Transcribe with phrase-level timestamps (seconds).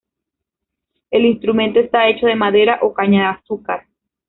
[1.11, 3.85] El instrumento está hecho de madera o caña de azúcar.